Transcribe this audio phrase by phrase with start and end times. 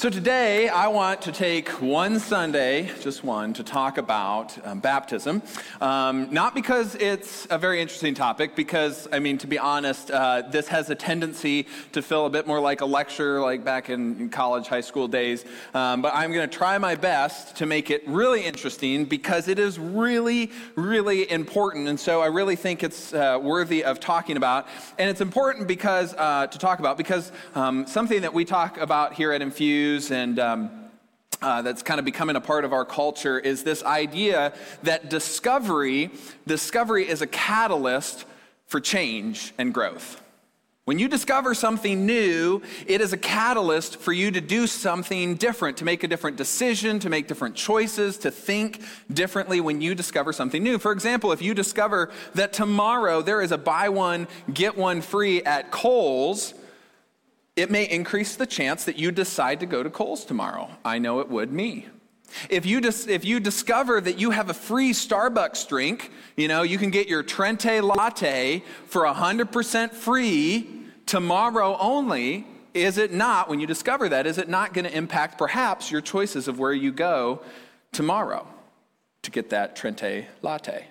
[0.00, 5.42] So today I want to take one Sunday, just one, to talk about um, baptism.
[5.78, 10.40] Um, not because it's a very interesting topic, because, I mean, to be honest, uh,
[10.50, 14.18] this has a tendency to feel a bit more like a lecture, like back in,
[14.18, 15.44] in college, high school days.
[15.74, 19.58] Um, but I'm going to try my best to make it really interesting because it
[19.58, 21.88] is really, really important.
[21.88, 24.66] And so I really think it's uh, worthy of talking about.
[24.96, 29.12] And it's important because, uh, to talk about, because um, something that we talk about
[29.12, 30.70] here at Infuse and um,
[31.42, 34.52] uh, that's kind of becoming a part of our culture is this idea
[34.84, 36.10] that discovery,
[36.46, 38.24] discovery is a catalyst
[38.66, 40.22] for change and growth.
[40.84, 45.76] When you discover something new, it is a catalyst for you to do something different,
[45.78, 48.80] to make a different decision, to make different choices, to think
[49.12, 50.78] differently when you discover something new.
[50.78, 55.42] For example, if you discover that tomorrow there is a buy one, get one free
[55.42, 56.54] at Kohl's,
[57.56, 60.70] it may increase the chance that you decide to go to Kohl's tomorrow.
[60.84, 61.88] I know it would me.
[62.48, 66.62] If you, dis- if you discover that you have a free Starbucks drink, you know,
[66.62, 70.68] you can get your Trenta latte for 100% free
[71.06, 75.38] tomorrow only, is it not, when you discover that, is it not going to impact
[75.38, 77.42] perhaps your choices of where you go
[77.92, 78.46] tomorrow
[79.22, 80.86] to get that Trenta latte?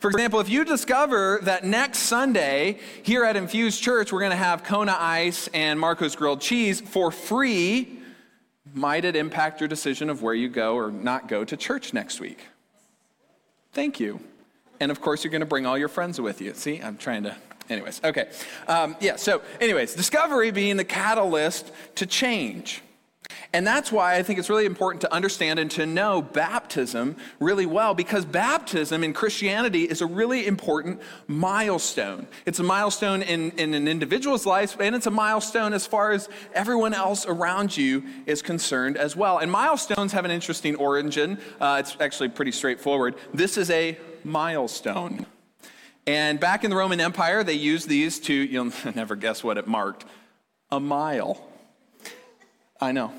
[0.00, 4.36] For example, if you discover that next Sunday here at Infused Church we're going to
[4.36, 7.98] have Kona Ice and Marco's Grilled Cheese for free,
[8.72, 12.20] might it impact your decision of where you go or not go to church next
[12.20, 12.46] week?
[13.72, 14.20] Thank you.
[14.80, 16.54] And of course, you're going to bring all your friends with you.
[16.54, 17.36] See, I'm trying to.
[17.70, 18.28] Anyways, okay.
[18.68, 22.82] Um, yeah, so, anyways, discovery being the catalyst to change.
[23.52, 27.66] And that's why I think it's really important to understand and to know baptism really
[27.66, 32.26] well because baptism in Christianity is a really important milestone.
[32.46, 36.28] It's a milestone in, in an individual's life, and it's a milestone as far as
[36.52, 39.38] everyone else around you is concerned as well.
[39.38, 41.38] And milestones have an interesting origin.
[41.60, 43.14] Uh, it's actually pretty straightforward.
[43.32, 45.26] This is a milestone.
[46.06, 49.66] And back in the Roman Empire, they used these to, you'll never guess what it
[49.66, 50.04] marked
[50.70, 51.53] a mile.
[52.80, 53.12] I know.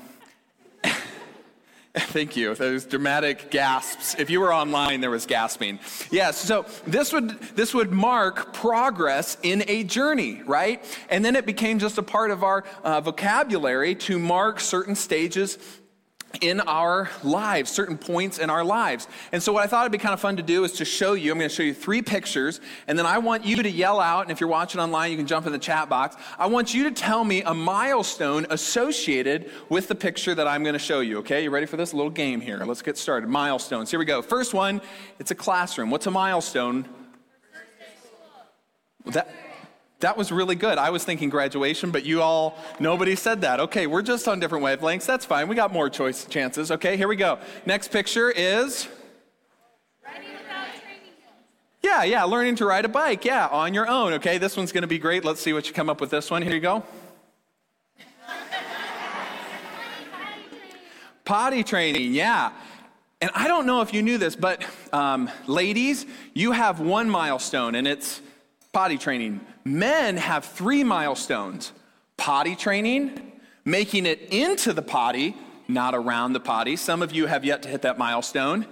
[1.94, 2.54] Thank you.
[2.54, 4.16] Those dramatic gasps.
[4.18, 5.78] If you were online, there was gasping.
[6.10, 10.84] Yes, so this would, this would mark progress in a journey, right?
[11.08, 15.58] And then it became just a part of our uh, vocabulary to mark certain stages
[16.40, 19.08] in our lives, certain points in our lives.
[19.32, 21.14] And so, what I thought it'd be kind of fun to do is to show
[21.14, 21.32] you.
[21.32, 24.22] I'm going to show you three pictures, and then I want you to yell out.
[24.22, 26.16] And if you're watching online, you can jump in the chat box.
[26.38, 30.74] I want you to tell me a milestone associated with the picture that I'm going
[30.74, 31.18] to show you.
[31.18, 31.94] Okay, you ready for this?
[31.94, 32.58] Little game here.
[32.64, 33.28] Let's get started.
[33.28, 33.90] Milestones.
[33.90, 34.22] Here we go.
[34.22, 34.80] First one,
[35.18, 35.90] it's a classroom.
[35.90, 36.88] What's a milestone?
[39.06, 39.45] That.
[40.00, 40.76] That was really good.
[40.76, 43.60] I was thinking graduation, but you all, nobody said that.
[43.60, 45.06] Okay, we're just on different wavelengths.
[45.06, 45.48] That's fine.
[45.48, 46.70] We got more choice chances.
[46.70, 47.38] Okay, here we go.
[47.64, 48.88] Next picture is.
[51.82, 53.24] Yeah, yeah, learning to ride a bike.
[53.24, 54.12] Yeah, on your own.
[54.14, 55.24] Okay, this one's going to be great.
[55.24, 56.42] Let's see what you come up with this one.
[56.42, 56.82] Here you go.
[61.24, 62.52] Potty training, yeah.
[63.20, 64.62] And I don't know if you knew this, but
[64.92, 68.20] um, ladies, you have one milestone, and it's
[68.76, 69.40] potty training.
[69.64, 71.72] Men have three milestones
[72.18, 73.32] potty training,
[73.64, 75.34] making it into the potty,
[75.66, 76.76] not around the potty.
[76.76, 78.66] Some of you have yet to hit that milestone.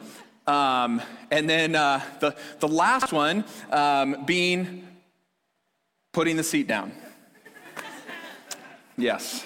[0.47, 1.00] Um,
[1.31, 4.87] and then uh, the, the last one um, being
[6.12, 6.92] putting the seat down.
[8.98, 9.42] Yes.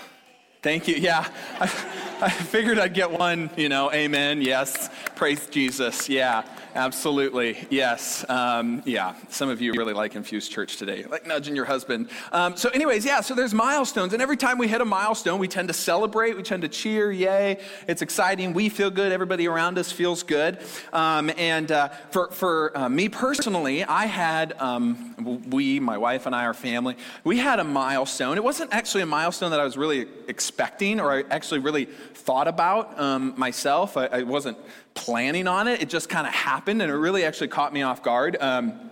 [0.61, 0.97] Thank you.
[0.97, 1.25] Yeah.
[1.61, 1.67] I,
[2.21, 6.09] I figured I'd get one, you know, amen, yes, praise Jesus.
[6.09, 6.43] Yeah.
[6.75, 8.29] Absolutely, yes.
[8.29, 12.11] Um, yeah, some of you really like Infused Church today, like nudging your husband.
[12.31, 15.49] Um, so, anyways, yeah, so there's milestones, and every time we hit a milestone, we
[15.49, 19.79] tend to celebrate, we tend to cheer, yay, it's exciting, we feel good, everybody around
[19.79, 20.59] us feels good.
[20.93, 26.35] Um, and uh, for, for uh, me personally, I had, um, we, my wife and
[26.35, 28.37] I, our family, we had a milestone.
[28.37, 32.47] It wasn't actually a milestone that I was really expecting or I actually really thought
[32.47, 33.97] about um, myself.
[33.97, 34.59] I, I wasn't
[34.99, 35.81] planning on it.
[35.81, 38.37] It just kind of happened, and it really actually caught me off guard.
[38.41, 38.91] Um,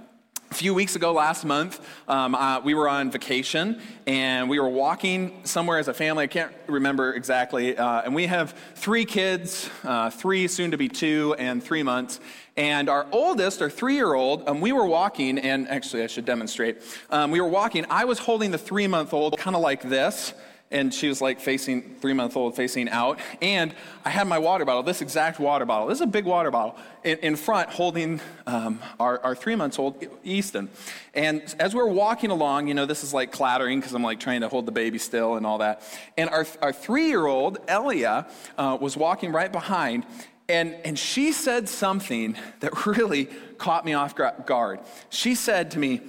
[0.51, 4.69] a few weeks ago, last month, um, uh, we were on vacation and we were
[4.69, 6.23] walking somewhere as a family.
[6.23, 7.77] I can't remember exactly.
[7.77, 12.21] Uh, and we have three kids uh, three, soon to be two, and three months.
[12.57, 16.25] And our oldest, our three year old, um, we were walking, and actually, I should
[16.25, 16.81] demonstrate.
[17.11, 17.85] Um, we were walking.
[17.91, 20.33] I was holding the three month old kind of like this,
[20.71, 23.21] and she was like facing three month old facing out.
[23.41, 23.75] And
[24.05, 25.89] i had my water bottle this exact water bottle.
[25.89, 29.79] This is a big water bottle in, in front holding um, our, our three months
[29.79, 30.69] old easton.
[31.15, 34.21] And as we are walking along you know this is like clattering because i'm like
[34.21, 35.83] trying to hold the baby still and all that.
[36.17, 38.27] And our, our three year old elia
[38.59, 40.05] uh, was walking right behind.
[40.49, 43.25] And, and she said something that really
[43.59, 44.79] caught me off guard.
[45.11, 46.01] She said to me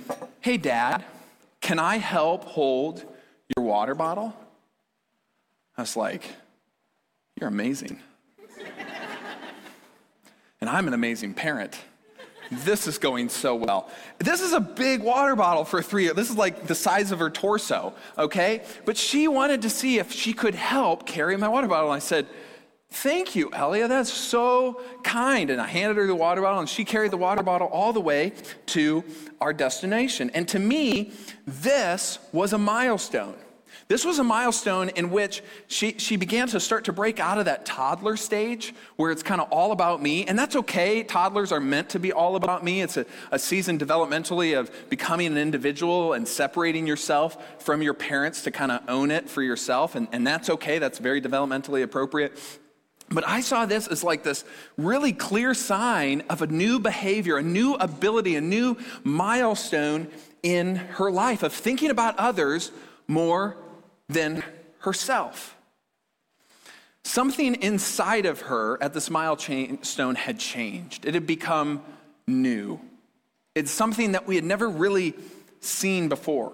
[0.42, 1.04] hey dad
[1.62, 3.04] can i help hold
[3.56, 4.34] your water bottle
[5.78, 6.24] I was like,
[7.40, 8.00] You're amazing.
[10.60, 11.78] and I'm an amazing parent.
[12.50, 13.90] This is going so well.
[14.20, 16.08] This is a big water bottle for three.
[16.10, 18.64] This is like the size of her torso, okay?
[18.86, 21.92] But she wanted to see if she could help carry my water bottle.
[21.92, 22.28] And I said,
[22.90, 23.90] Thank you, Elia.
[23.90, 25.50] That's so kind.
[25.50, 28.00] And I handed her the water bottle, and she carried the water bottle all the
[28.00, 28.32] way
[28.68, 29.04] to
[29.42, 30.32] our destination.
[30.34, 31.12] And to me,
[31.46, 33.36] this was a milestone.
[33.88, 37.46] This was a milestone in which she, she began to start to break out of
[37.46, 40.26] that toddler stage where it's kind of all about me.
[40.26, 41.04] And that's okay.
[41.04, 42.82] Toddlers are meant to be all about me.
[42.82, 48.42] It's a, a season developmentally of becoming an individual and separating yourself from your parents
[48.44, 49.96] to kind of own it for yourself.
[49.96, 50.80] And, and that's okay.
[50.80, 52.38] That's very developmentally appropriate.
[53.10, 54.44] But I saw this as like this
[54.76, 58.76] really clear sign of a new behavior, a new ability, a new
[59.06, 60.10] milestone
[60.44, 62.74] in her life of thinking about others
[63.08, 63.56] more
[64.10, 64.44] than
[64.80, 65.56] herself.
[67.04, 71.06] Something inside of her at this milestone had changed.
[71.06, 71.82] It had become
[72.28, 72.80] new.
[73.56, 75.14] It's something that we had never really
[75.62, 76.54] seen before.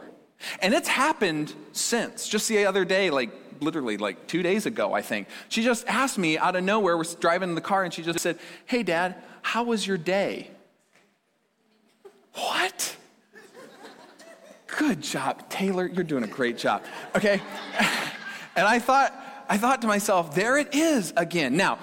[0.61, 2.27] And it's happened since.
[2.27, 5.27] Just the other day, like literally like two days ago, I think.
[5.49, 8.19] She just asked me out of nowhere, we're driving in the car, and she just
[8.19, 10.51] said, Hey, Dad, how was your day?
[12.33, 12.95] What?
[14.77, 15.87] Good job, Taylor.
[15.87, 16.83] You're doing a great job.
[17.15, 17.41] Okay?
[18.55, 19.13] and I thought,
[19.47, 21.55] I thought to myself, there it is again.
[21.55, 21.79] Now,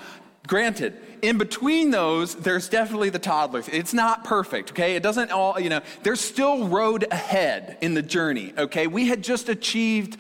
[0.47, 3.69] granted, in between those, there's definitely the toddlers.
[3.69, 4.97] It's not perfect, okay?
[4.97, 8.87] It doesn't all, you know, there's still road ahead in the journey, okay?
[8.87, 10.17] We had just achieved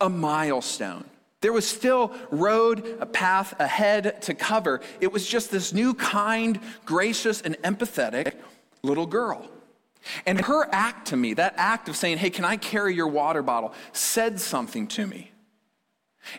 [0.00, 1.04] a milestone.
[1.40, 4.80] There was still road, a path ahead to cover.
[5.00, 8.34] It was just this new, kind, gracious, and empathetic
[8.82, 9.48] little girl.
[10.26, 13.42] And her act to me, that act of saying, Hey, can I carry your water
[13.42, 15.32] bottle, said something to me.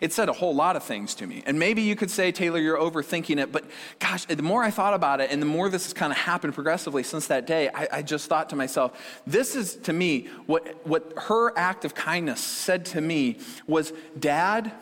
[0.00, 1.42] It said a whole lot of things to me.
[1.44, 3.64] And maybe you could say, Taylor, you're overthinking it, but
[3.98, 6.54] gosh, the more I thought about it and the more this has kind of happened
[6.54, 10.86] progressively since that day, I, I just thought to myself, this is to me what,
[10.86, 14.72] what her act of kindness said to me was, Dad,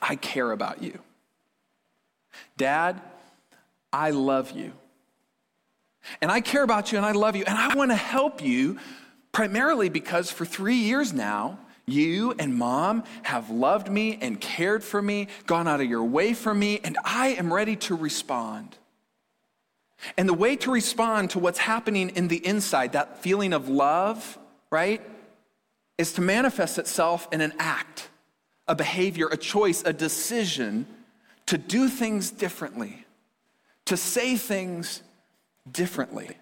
[0.00, 0.98] I care about you.
[2.56, 3.00] Dad,
[3.92, 4.72] I love you.
[6.20, 8.78] And I care about you and I love you and I want to help you
[9.32, 15.02] primarily because for three years now, you and mom have loved me and cared for
[15.02, 18.76] me, gone out of your way for me, and I am ready to respond.
[20.16, 24.38] And the way to respond to what's happening in the inside, that feeling of love,
[24.70, 25.00] right,
[25.98, 28.08] is to manifest itself in an act,
[28.68, 30.86] a behavior, a choice, a decision
[31.46, 33.04] to do things differently,
[33.86, 35.02] to say things
[35.70, 36.36] differently,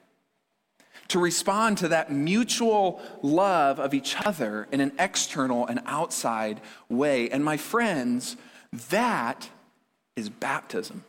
[1.08, 7.28] to respond to that mutual love of each other in an external and outside way.
[7.30, 8.36] And my friends,
[8.90, 9.48] that
[10.16, 11.04] is baptism.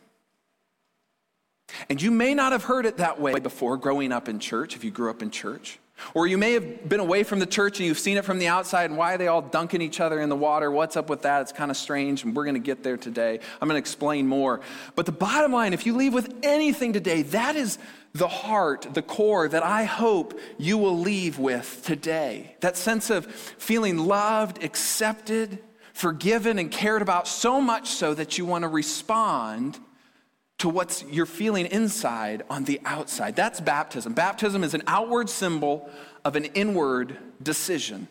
[1.88, 4.84] And you may not have heard it that way before growing up in church, if
[4.84, 5.78] you grew up in church.
[6.14, 8.48] Or you may have been away from the church and you've seen it from the
[8.48, 8.90] outside.
[8.90, 10.70] And why are they all dunking each other in the water?
[10.70, 11.42] What's up with that?
[11.42, 13.40] It's kind of strange, and we're going to get there today.
[13.60, 14.60] I'm going to explain more.
[14.94, 17.78] But the bottom line if you leave with anything today, that is
[18.14, 22.56] the heart, the core that I hope you will leave with today.
[22.60, 25.58] That sense of feeling loved, accepted,
[25.94, 29.78] forgiven, and cared about so much so that you want to respond
[30.62, 33.34] to what you're feeling inside on the outside.
[33.34, 34.12] That's baptism.
[34.12, 35.90] Baptism is an outward symbol
[36.24, 38.06] of an inward decision.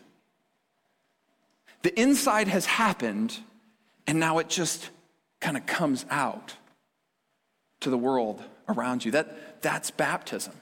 [1.80, 3.38] The inside has happened,
[4.06, 4.90] and now it just
[5.40, 6.52] kind of comes out
[7.80, 9.12] to the world around you.
[9.12, 10.52] That, that's baptism.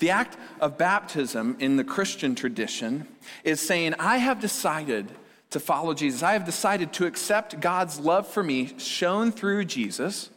[0.00, 3.08] The act of baptism in the Christian tradition
[3.42, 5.10] is saying, I have decided
[5.48, 6.22] to follow Jesus.
[6.22, 10.28] I have decided to accept God's love for me shown through Jesus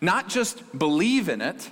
[0.00, 1.70] not just believe in it.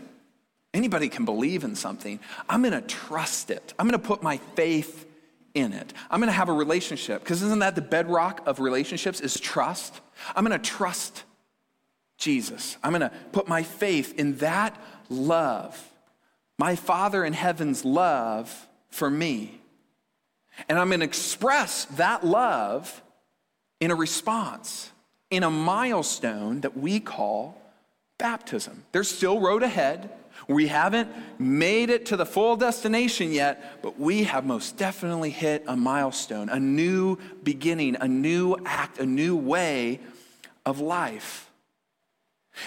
[0.75, 2.19] Anybody can believe in something.
[2.49, 3.75] I'm going to trust it.
[3.79, 5.07] I'm going to put my faith
[5.55, 5.93] in it.
[6.11, 10.01] I'm going to have a relationship because isn't that the bedrock of relationships is trust?
[10.35, 11.25] I'm going to trust
[12.17, 12.77] Jesus.
[12.83, 15.91] I'm going to put my faith in that love.
[16.59, 19.61] My Father in heaven's love for me.
[20.69, 23.03] And I'm going to express that love
[23.81, 24.91] in a response,
[25.31, 27.61] in a milestone that we call
[28.23, 28.85] baptism.
[28.93, 30.09] There's still road ahead.
[30.47, 31.11] We haven't
[31.41, 36.49] made it to the full destination yet, but we have most definitely hit a milestone,
[36.49, 39.99] a new beginning, a new act, a new way
[40.65, 41.51] of life.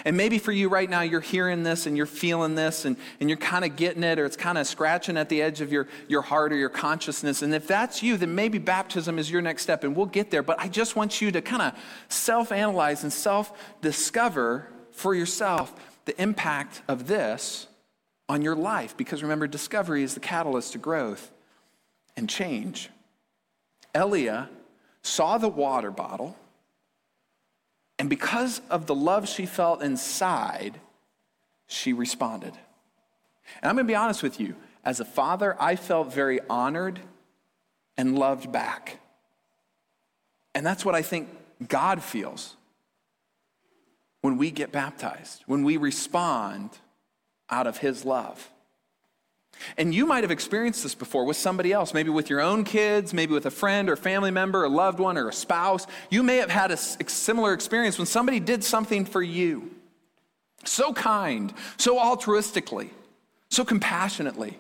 [0.04, 3.30] And maybe for you right now, you're hearing this and you're feeling this and, and
[3.30, 5.88] you're kind of getting it or it's kind of scratching at the edge of your,
[6.10, 7.44] your heart or your consciousness.
[7.44, 10.44] And if that's you, then maybe baptism is your next step and we'll get there.
[10.44, 11.74] But I just want you to kind of
[12.10, 15.74] self analyze and self discover for yourself
[16.06, 17.68] the impact of this
[18.28, 18.98] on your life.
[18.98, 21.32] Because remember, discovery is the catalyst to growth
[22.18, 22.90] and change.
[23.94, 24.50] Elia
[25.02, 26.36] saw the water bottle
[27.98, 30.80] and because of the love she felt inside,
[31.68, 32.54] she responded.
[33.62, 34.56] And I'm going to be honest with you.
[34.84, 37.00] As a father, I felt very honored
[37.98, 39.00] and loved back.
[40.54, 41.30] And that's what I think
[41.68, 42.56] God feels
[44.26, 46.72] when we get baptized, when we respond
[47.48, 48.50] out of His love.
[49.78, 53.14] And you might have experienced this before with somebody else, maybe with your own kids,
[53.14, 55.86] maybe with a friend or family member, a loved one, or a spouse.
[56.10, 59.70] You may have had a similar experience when somebody did something for you.
[60.64, 62.90] So kind, so altruistically,
[63.52, 64.58] so compassionately,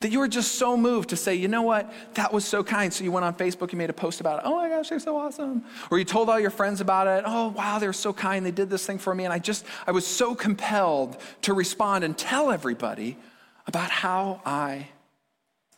[0.00, 2.92] that you were just so moved to say, you know what, that was so kind.
[2.92, 4.42] So you went on Facebook, you made a post about it.
[4.46, 5.64] Oh my gosh, they're so awesome.
[5.90, 7.24] Or you told all your friends about it.
[7.26, 8.46] Oh, wow, they're so kind.
[8.46, 9.24] They did this thing for me.
[9.24, 13.16] And I just, I was so compelled to respond and tell everybody
[13.66, 14.88] about how I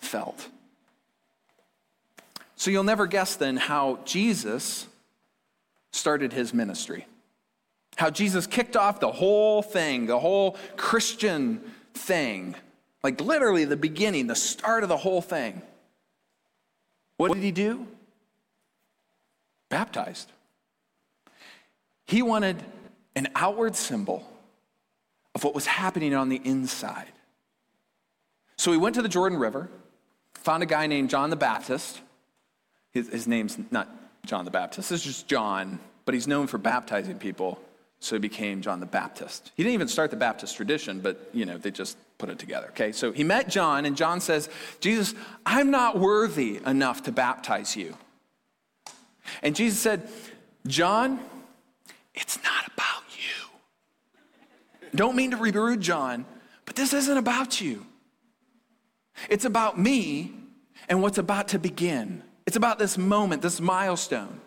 [0.01, 0.49] felt.
[2.57, 4.87] So you'll never guess then how Jesus
[5.93, 7.07] started his ministry.
[7.97, 11.63] How Jesus kicked off the whole thing, the whole Christian
[11.95, 12.55] thing.
[13.03, 15.63] Like literally the beginning, the start of the whole thing.
[17.17, 17.87] What did he do?
[19.69, 20.31] Baptized.
[22.07, 22.63] He wanted
[23.15, 24.29] an outward symbol
[25.35, 27.13] of what was happening on the inside.
[28.57, 29.71] So he went to the Jordan River,
[30.35, 32.01] found a guy named John the Baptist.
[32.93, 33.89] His, his name's not
[34.27, 37.61] John the Baptist, it's just John, but he's known for baptizing people,
[38.01, 39.53] so he became John the Baptist.
[39.57, 42.69] He didn't even start the Baptist tradition, but you know, they just put it together.
[42.69, 44.49] Okay, so he met John, and John says,
[44.79, 45.15] Jesus,
[45.47, 47.97] I'm not worthy enough to baptize you.
[49.43, 50.09] And Jesus said,
[50.67, 51.19] John,
[52.15, 54.89] it's not about you.
[54.95, 56.27] Don't mean to be rude, John,
[56.67, 57.87] but this isn't about you.
[59.29, 60.33] It's about me
[60.89, 62.23] and what's about to begin.
[62.47, 64.41] It's about this moment, this milestone.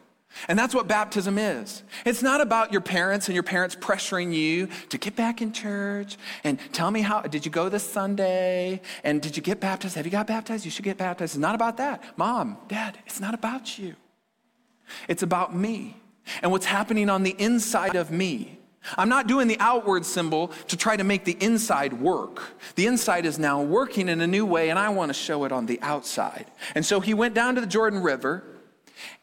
[0.47, 1.83] And that's what baptism is.
[2.05, 6.17] It's not about your parents and your parents pressuring you to get back in church
[6.43, 8.81] and tell me how, did you go this Sunday?
[9.03, 9.95] And did you get baptized?
[9.95, 10.65] Have you got baptized?
[10.65, 11.35] You should get baptized.
[11.35, 12.03] It's not about that.
[12.17, 13.95] Mom, dad, it's not about you.
[15.07, 15.97] It's about me
[16.41, 18.59] and what's happening on the inside of me.
[18.97, 22.41] I'm not doing the outward symbol to try to make the inside work.
[22.75, 25.53] The inside is now working in a new way, and I want to show it
[25.53, 26.47] on the outside.
[26.75, 28.43] And so he went down to the Jordan River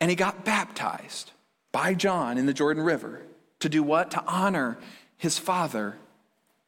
[0.00, 1.32] and he got baptized
[1.72, 3.22] by John in the Jordan River
[3.60, 4.10] to do what?
[4.12, 4.78] To honor
[5.16, 5.96] his Father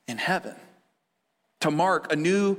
[0.06, 0.54] in heaven,
[1.60, 2.58] to mark a new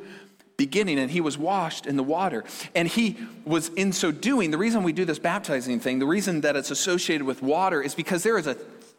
[0.56, 2.44] beginning and he was washed in the water
[2.76, 6.42] and he was in so doing the reason we do this baptizing thing the reason
[6.42, 8.56] that it's associated with water is because there is a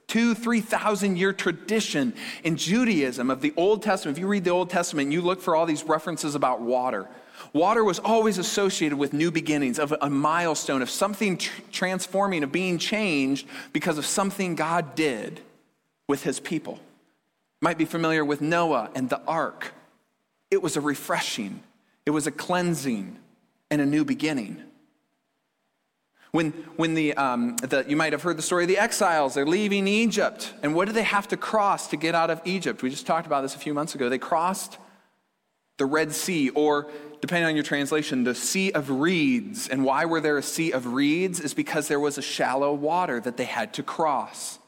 [0.06, 4.16] two, 3,000 year tradition in Judaism of the Old Testament.
[4.16, 7.08] If you read the Old Testament, you look for all these references about water.
[7.54, 12.50] Water was always associated with new beginnings, of a milestone, of something tr- transforming, of
[12.50, 15.40] being changed because of something God did
[16.08, 16.80] with his people.
[17.62, 19.72] Might be familiar with Noah and the ark.
[20.50, 21.62] It was a refreshing,
[22.04, 23.16] it was a cleansing,
[23.70, 24.60] and a new beginning.
[26.32, 29.46] When, when the, um, the, you might have heard the story of the exiles, they're
[29.46, 30.52] leaving Egypt.
[30.64, 32.82] And what do they have to cross to get out of Egypt?
[32.82, 34.08] We just talked about this a few months ago.
[34.08, 34.78] They crossed
[35.76, 36.90] the Red Sea, or
[37.20, 39.68] depending on your translation, the Sea of Reeds.
[39.68, 41.40] And why were there a Sea of Reeds?
[41.40, 44.58] Is because there was a shallow water that they had to cross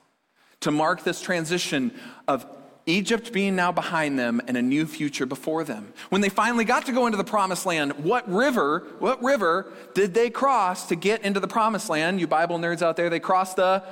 [0.60, 1.92] to mark this transition
[2.26, 2.46] of
[2.86, 5.92] Egypt being now behind them and a new future before them.
[6.08, 10.14] When they finally got to go into the promised land, what river, what river did
[10.14, 12.20] they cross to get into the promised land?
[12.20, 13.82] You Bible nerds out there, they crossed the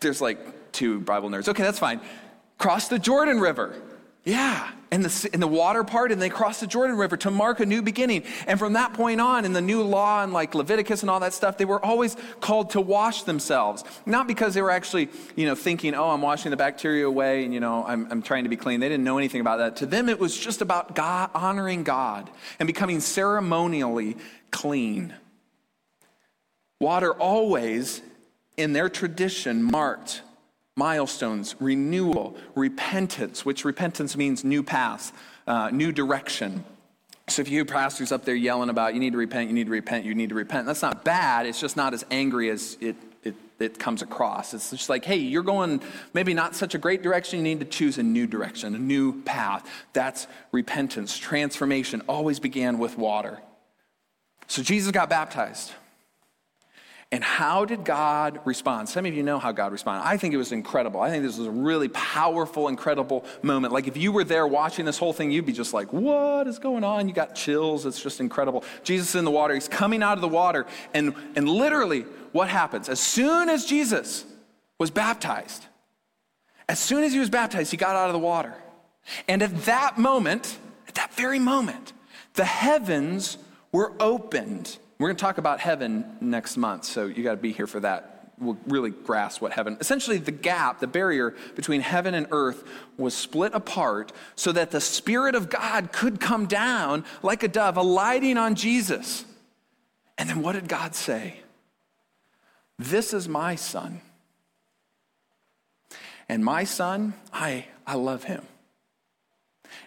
[0.00, 1.46] There's like two Bible nerds.
[1.46, 2.00] Okay, that's fine.
[2.56, 3.74] Cross the Jordan River.
[4.30, 7.58] Yeah, and the, and the water part, and they crossed the Jordan River to mark
[7.58, 8.22] a new beginning.
[8.46, 11.32] And from that point on, in the new law and like Leviticus and all that
[11.32, 13.82] stuff, they were always called to wash themselves.
[14.06, 17.52] Not because they were actually, you know, thinking, oh, I'm washing the bacteria away and,
[17.52, 18.78] you know, I'm, I'm trying to be clean.
[18.78, 19.74] They didn't know anything about that.
[19.78, 24.16] To them, it was just about God, honoring God and becoming ceremonially
[24.52, 25.12] clean.
[26.78, 28.00] Water always,
[28.56, 30.22] in their tradition, marked
[30.76, 35.12] milestones, renewal, repentance, which repentance means new path,
[35.46, 36.64] uh, new direction.
[37.28, 39.66] So if you hear pastors up there yelling about you need to repent, you need
[39.66, 41.46] to repent, you need to repent, that's not bad.
[41.46, 44.54] It's just not as angry as it, it, it comes across.
[44.54, 45.82] It's just like, hey, you're going
[46.14, 47.38] maybe not such a great direction.
[47.38, 49.68] You need to choose a new direction, a new path.
[49.92, 51.18] That's repentance.
[51.18, 53.40] Transformation always began with water.
[54.46, 55.72] So Jesus got baptized.
[57.12, 58.88] And how did God respond?
[58.88, 60.06] Some of you know how God responded.
[60.06, 61.00] I think it was incredible.
[61.00, 63.72] I think this was a really powerful, incredible moment.
[63.72, 66.60] Like if you were there watching this whole thing, you'd be just like, what is
[66.60, 67.08] going on?
[67.08, 67.84] You got chills.
[67.84, 68.62] It's just incredible.
[68.84, 70.66] Jesus in the water, he's coming out of the water.
[70.94, 72.88] And, and literally, what happens?
[72.88, 74.24] As soon as Jesus
[74.78, 75.66] was baptized,
[76.68, 78.54] as soon as he was baptized, he got out of the water.
[79.26, 81.92] And at that moment, at that very moment,
[82.34, 83.36] the heavens
[83.72, 87.52] were opened we're going to talk about heaven next month, so you got to be
[87.52, 88.32] here for that.
[88.38, 89.78] We'll really grasp what heaven.
[89.80, 92.64] Essentially, the gap, the barrier between heaven and earth
[92.98, 97.78] was split apart so that the Spirit of God could come down like a dove,
[97.78, 99.24] alighting on Jesus.
[100.18, 101.40] And then what did God say?
[102.78, 104.02] This is my son.
[106.28, 108.46] And my son, I, I love him.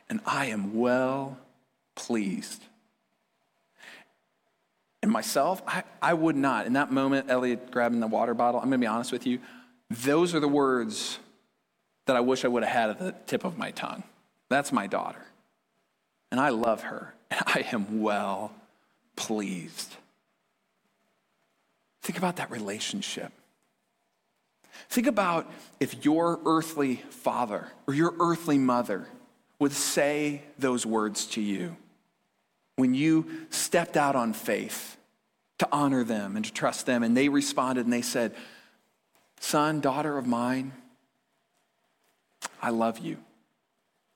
[0.10, 1.38] And I am well
[1.94, 2.64] pleased.
[5.04, 6.66] And myself, I, I would not.
[6.66, 9.40] In that moment, Elia grabbing the water bottle, I'm going to be honest with you,
[9.90, 11.20] those are the words
[12.06, 14.04] that I wish I would have had at the tip of my tongue.
[14.50, 15.26] That's my daughter.
[16.32, 17.14] And I love her.
[17.30, 18.54] And I am well
[19.16, 19.96] pleased.
[22.02, 23.32] Think about that relationship.
[24.90, 29.08] Think about if your earthly father or your earthly mother
[29.60, 31.76] would say those words to you
[32.76, 34.98] when you stepped out on faith
[35.60, 37.04] to honor them and to trust them.
[37.04, 38.36] And they responded and they said,
[39.40, 40.72] Son, daughter of mine,
[42.62, 43.18] I love you.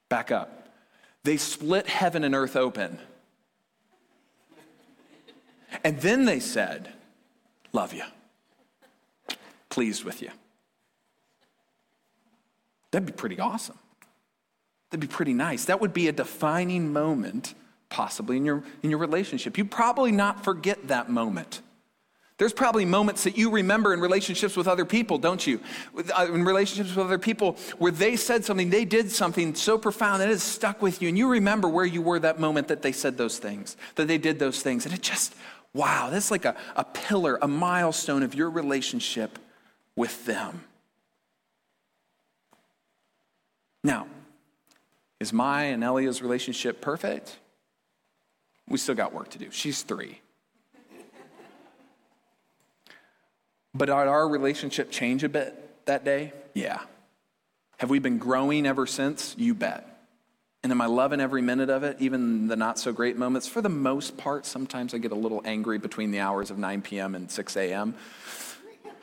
[0.10, 0.70] Back up.
[1.24, 3.00] They split heaven and earth open.
[5.84, 6.94] And then they said,
[7.74, 8.04] Love you.
[9.70, 10.32] Pleased with you.
[12.92, 13.78] That'd be pretty awesome.
[14.90, 15.66] That'd be pretty nice.
[15.66, 17.54] That would be a defining moment
[17.90, 19.58] possibly in your, in your relationship.
[19.58, 21.62] You probably not forget that moment.
[22.38, 25.60] There's probably moments that you remember in relationships with other people, don't you?
[26.16, 30.22] Uh, in relationships with other people where they said something, they did something so profound
[30.22, 31.08] that it stuck with you.
[31.08, 34.20] And you remember where you were that moment that they said those things, that they
[34.20, 34.86] did those things.
[34.86, 35.34] And it just,
[35.74, 39.40] wow, that's like a, a pillar, a milestone of your relationship
[39.96, 40.64] with them.
[43.84, 44.06] Now,
[45.20, 47.40] is my and Elia's relationship perfect?
[48.68, 49.50] We still got work to do.
[49.52, 50.22] She's three.
[53.74, 56.34] But did our relationship change a bit that day?
[56.54, 56.80] Yeah.
[57.78, 59.36] Have we been growing ever since?
[59.38, 59.98] You bet.
[60.64, 63.48] And am I loving every minute of it, even the not so great moments?
[63.48, 66.82] For the most part, sometimes I get a little angry between the hours of 9
[66.82, 67.14] p.m.
[67.14, 67.94] and 6 a.m.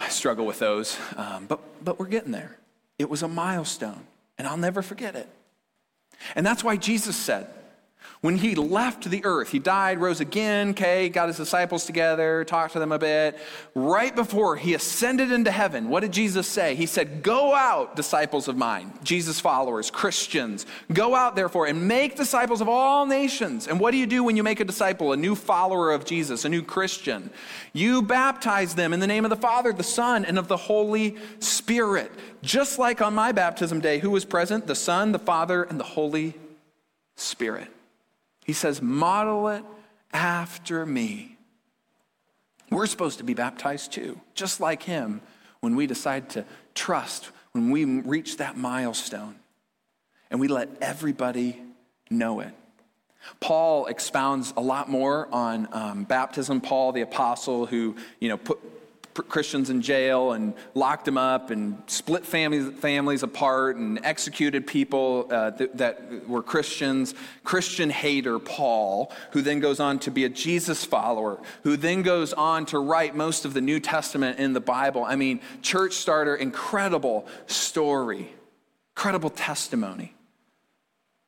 [0.00, 2.58] I struggle with those, um, but, but we're getting there.
[2.98, 5.28] It was a milestone, and I'll never forget it.
[6.34, 7.46] And that's why Jesus said,
[8.24, 12.72] when he left the earth, he died, rose again, okay, got his disciples together, talked
[12.72, 13.38] to them a bit.
[13.74, 16.74] Right before he ascended into heaven, what did Jesus say?
[16.74, 20.64] He said, Go out, disciples of mine, Jesus followers, Christians.
[20.90, 23.68] Go out, therefore, and make disciples of all nations.
[23.68, 26.46] And what do you do when you make a disciple, a new follower of Jesus,
[26.46, 27.28] a new Christian?
[27.74, 31.18] You baptize them in the name of the Father, the Son, and of the Holy
[31.40, 32.10] Spirit.
[32.40, 34.66] Just like on my baptism day, who was present?
[34.66, 36.32] The Son, the Father, and the Holy
[37.16, 37.68] Spirit.
[38.44, 39.64] He says, model it
[40.12, 41.36] after me.
[42.70, 45.20] We're supposed to be baptized too, just like him,
[45.60, 49.36] when we decide to trust, when we reach that milestone,
[50.30, 51.60] and we let everybody
[52.10, 52.52] know it.
[53.40, 56.60] Paul expounds a lot more on um, baptism.
[56.60, 58.58] Paul, the apostle, who you know put
[59.14, 65.28] Christians in jail and locked them up and split families, families apart and executed people
[65.30, 67.14] uh, th- that were Christians.
[67.44, 72.32] Christian hater Paul, who then goes on to be a Jesus follower, who then goes
[72.32, 75.04] on to write most of the New Testament in the Bible.
[75.04, 78.32] I mean, church starter, incredible story,
[78.96, 80.14] incredible testimony.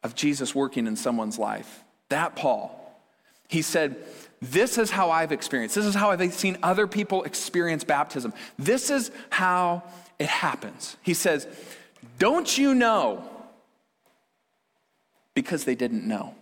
[0.02, 1.84] of Jesus working in someone's life.
[2.08, 2.70] That Paul.
[3.48, 3.96] He said,
[4.40, 5.74] This is how I've experienced.
[5.74, 8.34] This is how I've seen other people experience baptism.
[8.58, 9.82] This is how
[10.18, 10.96] it happens.
[11.02, 11.46] He says,
[12.18, 13.28] Don't you know?
[15.34, 16.34] Because they didn't know.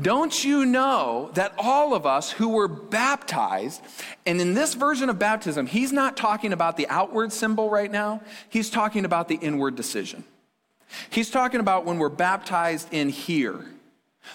[0.00, 3.82] Don't you know that all of us who were baptized,
[4.24, 8.22] and in this version of baptism, he's not talking about the outward symbol right now,
[8.48, 10.24] he's talking about the inward decision.
[11.10, 13.66] He's talking about when we're baptized in here,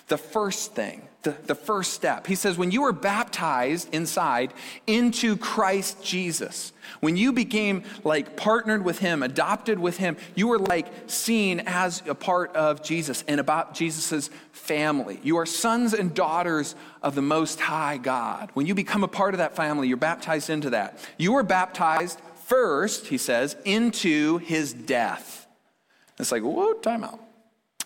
[0.10, 2.28] the first thing, the, the first step.
[2.28, 4.54] He says, when you were baptized inside
[4.86, 10.60] into Christ Jesus, when you became like partnered with him, adopted with him, you were
[10.60, 15.20] like seen as a part of Jesus and about Jesus' family.
[15.24, 18.50] You are sons and daughters of the Most High God.
[18.54, 21.00] When you become a part of that family, you're baptized into that.
[21.18, 25.48] You were baptized first, he says, into his death.
[26.20, 27.20] It's like, whoa, time out.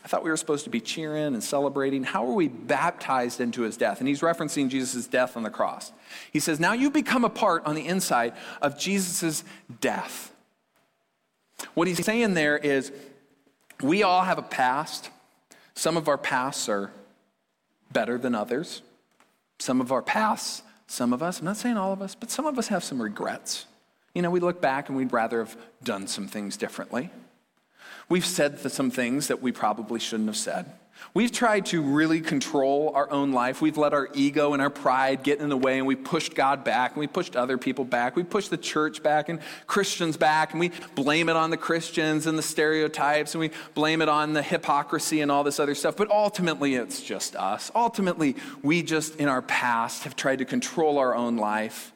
[0.03, 2.03] I thought we were supposed to be cheering and celebrating.
[2.03, 3.99] How are we baptized into his death?
[3.99, 5.91] And he's referencing Jesus' death on the cross.
[6.31, 9.43] He says, Now you become a part on the inside of Jesus'
[9.79, 10.33] death.
[11.75, 12.91] What he's saying there is,
[13.81, 15.09] we all have a past.
[15.75, 16.91] Some of our pasts are
[17.91, 18.81] better than others.
[19.59, 22.45] Some of our pasts, some of us, I'm not saying all of us, but some
[22.47, 23.67] of us have some regrets.
[24.15, 27.11] You know, we look back and we'd rather have done some things differently.
[28.12, 30.65] We've said some things that we probably shouldn't have said.
[31.13, 33.62] We've tried to really control our own life.
[33.62, 36.65] We've let our ego and our pride get in the way, and we pushed God
[36.65, 38.17] back, and we pushed other people back.
[38.17, 42.28] We pushed the church back and Christians back, and we blame it on the Christians
[42.28, 45.95] and the stereotypes, and we blame it on the hypocrisy and all this other stuff.
[45.95, 47.71] But ultimately, it's just us.
[47.74, 51.93] Ultimately, we just, in our past, have tried to control our own life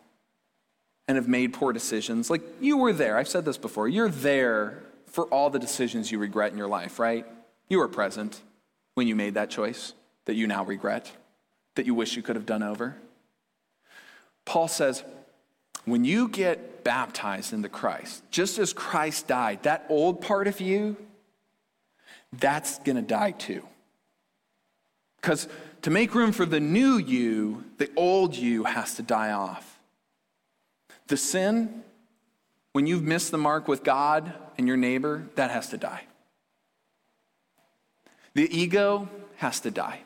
[1.09, 2.29] and have made poor decisions.
[2.29, 3.17] Like you were there.
[3.17, 3.89] I've said this before.
[3.89, 4.81] You're there
[5.15, 7.25] for all the decisions you regret in your life, right?
[7.69, 8.41] You were present
[8.95, 9.93] when you made that choice
[10.25, 11.09] that you now regret,
[11.75, 12.97] that you wish you could have done over.
[14.43, 15.05] Paul says,
[15.85, 20.97] when you get baptized into Christ, just as Christ died, that old part of you,
[22.33, 23.65] that's going to die too.
[25.21, 25.47] Because
[25.83, 29.79] to make room for the new you, the old you has to die off.
[31.07, 31.84] The sin,
[32.75, 36.03] when you've missed the mark with God and your neighbor, that has to die.
[38.33, 39.07] The ego
[39.37, 40.01] has to die.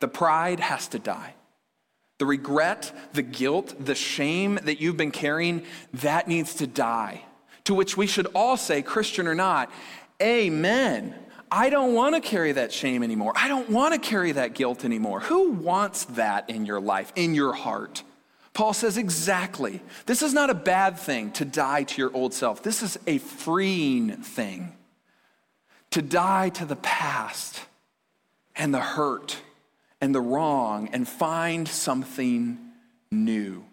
[0.00, 1.32] The pride has to die.
[2.18, 7.22] The regret, the guilt, the shame that you've been carrying, that needs to die.
[7.64, 9.70] To which we should all say, Christian or not,
[10.20, 11.14] Amen.
[11.50, 13.32] I don't want to carry that shame anymore.
[13.34, 15.20] I don't want to carry that guilt anymore.
[15.20, 18.02] Who wants that in your life, in your heart?
[18.54, 19.80] Paul says, exactly.
[20.04, 22.62] This is not a bad thing to die to your old self.
[22.62, 24.76] This is a freeing thing.
[25.92, 27.60] To die to the past
[28.54, 29.38] and the hurt
[30.00, 32.58] and the wrong and find something
[33.10, 33.64] new.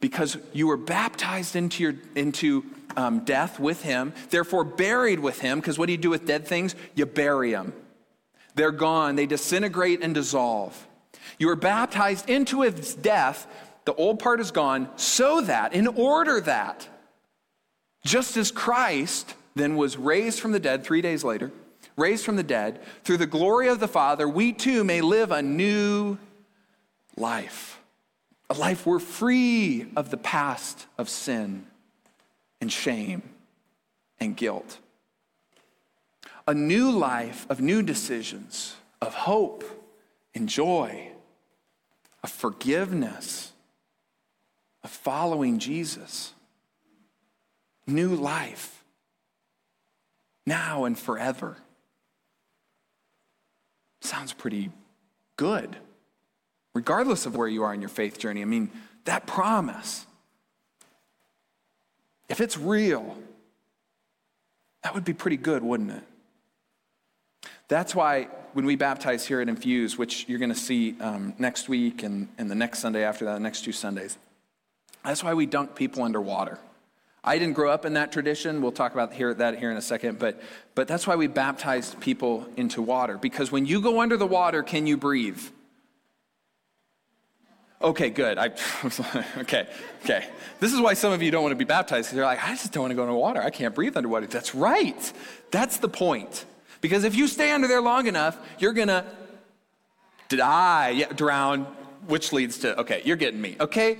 [0.00, 2.64] Because you were baptized into, your, into
[2.96, 6.46] um, death with him, therefore buried with him, because what do you do with dead
[6.46, 6.74] things?
[6.94, 7.72] You bury them.
[8.54, 10.86] They're gone, they disintegrate and dissolve.
[11.38, 13.46] You were baptized into his death.
[13.84, 16.88] The old part is gone, so that, in order that,
[18.04, 21.50] just as Christ then was raised from the dead three days later,
[21.96, 25.42] raised from the dead, through the glory of the Father, we too may live a
[25.42, 26.18] new
[27.16, 27.80] life.
[28.50, 31.66] A life we're free of the past of sin
[32.60, 33.22] and shame
[34.20, 34.78] and guilt.
[36.46, 39.64] A new life of new decisions, of hope
[40.34, 41.10] and joy
[42.26, 43.52] of forgiveness,
[44.82, 46.34] of following Jesus.
[47.86, 48.82] New life,
[50.44, 51.56] now and forever.
[54.00, 54.72] Sounds pretty
[55.36, 55.76] good,
[56.74, 58.42] regardless of where you are in your faith journey.
[58.42, 58.72] I mean,
[59.04, 60.04] that promise,
[62.28, 63.16] if it's real,
[64.82, 66.02] that would be pretty good, wouldn't it?
[67.68, 71.68] That's why when we baptize here at Infuse, which you're going to see um, next
[71.68, 74.16] week and, and the next Sunday after that, the next two Sundays,
[75.04, 76.58] that's why we dunk people underwater.
[77.22, 78.62] I didn't grow up in that tradition.
[78.62, 80.18] We'll talk about here, that here in a second.
[80.18, 80.40] But,
[80.74, 83.18] but that's why we baptized people into water.
[83.18, 85.42] Because when you go under the water, can you breathe?
[87.82, 88.38] Okay, good.
[88.38, 88.52] I,
[89.40, 89.68] okay,
[90.02, 90.28] okay.
[90.60, 92.52] This is why some of you don't want to be baptized because you're like, I
[92.52, 93.42] just don't want to go into water.
[93.42, 94.26] I can't breathe underwater.
[94.28, 95.12] That's right.
[95.50, 96.46] That's the point.
[96.80, 99.04] Because if you stay under there long enough, you're going to
[100.28, 101.64] die, yeah, drown,
[102.06, 103.98] which leads to, okay, you're getting me, okay?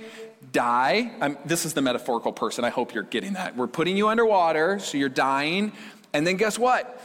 [0.51, 1.11] Die.
[1.19, 2.63] I'm, this is the metaphorical person.
[2.63, 3.55] I hope you're getting that.
[3.55, 5.73] We're putting you underwater, so you're dying,
[6.13, 6.99] And then guess what?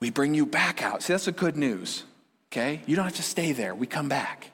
[0.00, 1.02] We bring you back out.
[1.02, 2.04] See, that's the good news,
[2.50, 2.80] okay?
[2.86, 3.74] You don't have to stay there.
[3.74, 4.50] We come back.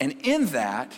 [0.00, 0.92] And in that,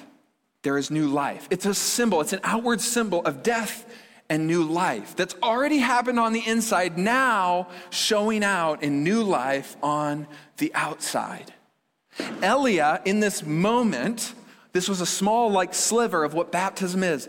[0.63, 1.49] there is new life.
[1.51, 3.87] It's a symbol, it's an outward symbol of death
[4.29, 9.77] and new life that's already happened on the inside, now showing out in new life
[9.83, 10.27] on
[10.59, 11.53] the outside.
[12.43, 14.35] Elia, in this moment,
[14.73, 17.29] this was a small, like, sliver of what baptism is.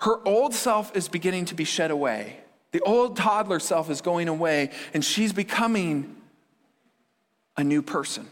[0.00, 2.40] Her old self is beginning to be shed away.
[2.72, 6.16] The old toddler self is going away, and she's becoming
[7.56, 8.28] a new person,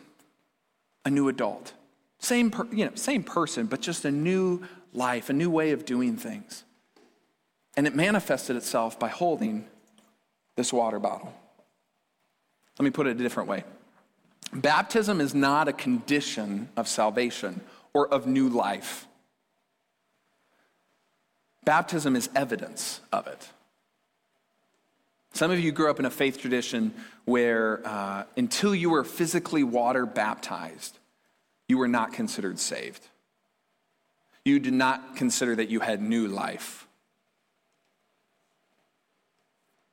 [1.05, 1.73] a new adult.
[2.19, 5.85] Same, per, you know, same person, but just a new life, a new way of
[5.85, 6.65] doing things.
[7.77, 9.67] And it manifested itself by holding
[10.57, 11.33] this water bottle.
[12.79, 13.65] Let me put it a different way
[14.53, 17.61] baptism is not a condition of salvation
[17.93, 19.07] or of new life,
[21.65, 23.49] baptism is evidence of it.
[25.33, 26.95] Some of you grew up in a faith tradition
[27.27, 30.99] where uh, until you were physically water baptized,
[31.69, 33.07] you were not considered saved.
[34.47, 36.86] You did not consider that you had new life.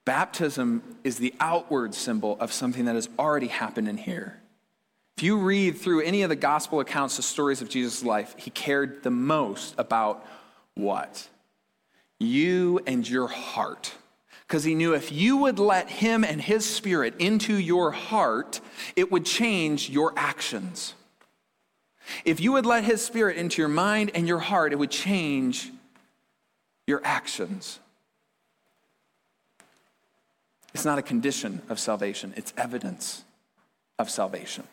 [0.05, 4.39] Baptism is the outward symbol of something that has already happened in here.
[5.17, 8.49] If you read through any of the gospel accounts, the stories of Jesus' life, he
[8.49, 10.25] cared the most about
[10.75, 11.29] what?
[12.19, 13.93] You and your heart.
[14.47, 18.59] Because he knew if you would let him and his spirit into your heart,
[18.95, 20.95] it would change your actions.
[22.25, 25.71] If you would let his spirit into your mind and your heart, it would change
[26.85, 27.79] your actions.
[30.73, 33.23] It's not a condition of salvation, it's evidence
[33.99, 34.65] of salvation.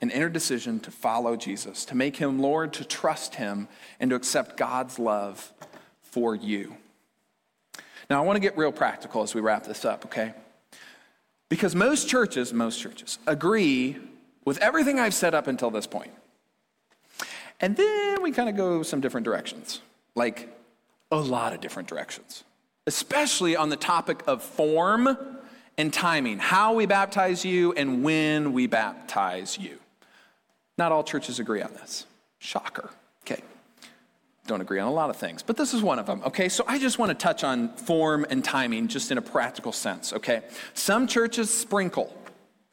[0.00, 3.68] An inner decision to follow Jesus, to make him Lord, to trust him,
[4.00, 5.52] and to accept God's love
[6.02, 6.76] for you.
[8.10, 10.34] Now, I want to get real practical as we wrap this up, okay?
[11.48, 13.98] Because most churches, most churches, agree
[14.44, 16.10] with everything I've said up until this point.
[17.60, 19.80] And then we kind of go some different directions,
[20.16, 20.48] like
[21.12, 22.42] a lot of different directions
[22.86, 25.16] especially on the topic of form
[25.78, 29.78] and timing, how we baptize you and when we baptize you.
[30.78, 32.06] Not all churches agree on this.
[32.38, 32.90] Shocker.
[33.24, 33.42] Okay.
[34.46, 36.22] Don't agree on a lot of things, but this is one of them.
[36.26, 36.48] Okay.
[36.48, 40.12] So I just want to touch on form and timing just in a practical sense.
[40.12, 40.42] Okay.
[40.74, 42.14] Some churches sprinkle.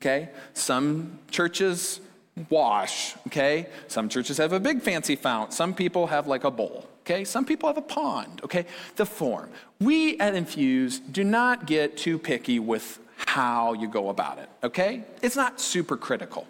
[0.02, 0.30] Okay.
[0.54, 2.02] Some churches
[2.50, 3.16] wash.
[3.28, 3.68] Okay.
[3.88, 5.54] Some churches have a big fancy fount.
[5.54, 7.24] Some people have like a bowl okay?
[7.24, 8.66] Some people have a pond, okay?
[8.96, 9.50] The form.
[9.80, 15.04] We at Infuse do not get too picky with how you go about it, okay?
[15.22, 16.48] It's not super critical.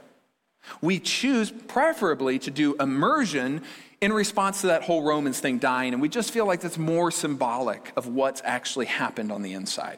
[0.82, 3.64] We choose preferably to do immersion
[4.02, 7.12] in response to that whole Romans thing dying, and we just feel like that's more
[7.12, 9.98] symbolic of what's actually happened on the inside.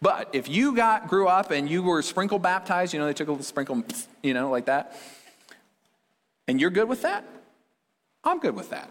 [0.00, 3.26] But if you got grew up and you were sprinkle baptized, you know, they took
[3.28, 3.82] a little sprinkle,
[4.22, 4.96] you know, like that,
[6.46, 7.24] and you're good with that,
[8.22, 8.90] I'm good with that.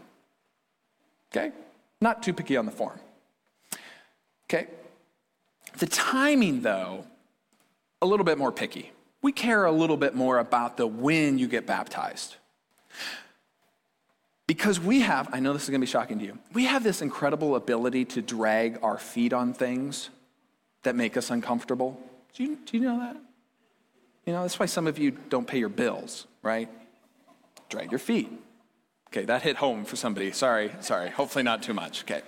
[1.36, 1.52] Okay?
[2.00, 3.00] Not too picky on the form.
[4.46, 4.68] Okay?
[5.78, 7.06] The timing, though,
[8.02, 8.92] a little bit more picky.
[9.22, 12.36] We care a little bit more about the when you get baptized.
[14.46, 16.84] Because we have, I know this is going to be shocking to you, we have
[16.84, 20.10] this incredible ability to drag our feet on things
[20.84, 22.00] that make us uncomfortable.
[22.34, 23.16] Do you, do you know that?
[24.26, 26.70] You know, that's why some of you don't pay your bills, right?
[27.70, 28.32] Drag your feet.
[29.14, 30.32] Okay, that hit home for somebody.
[30.32, 31.12] Sorry, sorry.
[31.12, 32.02] Hopefully not too much.
[32.02, 32.24] Okay.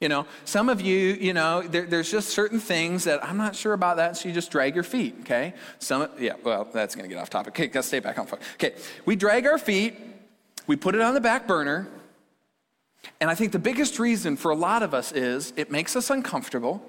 [0.00, 3.56] You know, some of you, you know, there, there's just certain things that I'm not
[3.56, 5.54] sure about that, so you just drag your feet, okay?
[5.80, 7.52] Some, yeah, well, that's to get off topic.
[7.52, 8.46] Okay, gotta stay back on focus.
[8.54, 9.98] Okay, we drag our feet,
[10.68, 11.88] we put it on the back burner,
[13.20, 16.10] and I think the biggest reason for a lot of us is it makes us
[16.10, 16.80] uncomfortable.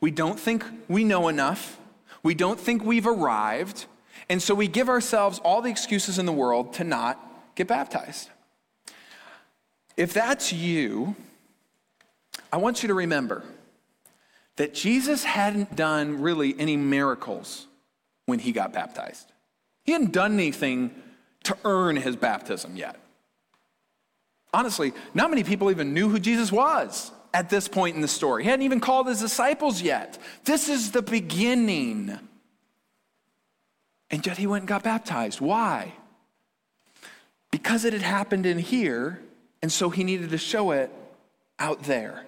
[0.00, 1.78] We don't think we know enough.
[2.22, 3.86] We don't think we've arrived.
[4.28, 7.20] And so we give ourselves all the excuses in the world to not
[7.54, 8.30] get baptized.
[9.96, 11.16] If that's you,
[12.52, 13.42] I want you to remember
[14.56, 17.66] that Jesus hadn't done really any miracles
[18.26, 19.32] when he got baptized.
[19.84, 20.90] He hadn't done anything
[21.44, 22.98] to earn his baptism yet.
[24.52, 28.42] Honestly, not many people even knew who Jesus was at this point in the story.
[28.42, 30.18] He hadn't even called his disciples yet.
[30.44, 32.18] This is the beginning.
[34.10, 35.40] And yet he went and got baptized.
[35.40, 35.92] Why?
[37.50, 39.20] Because it had happened in here
[39.66, 40.92] and so he needed to show it
[41.58, 42.24] out there.